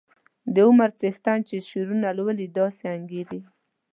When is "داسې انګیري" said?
2.59-3.39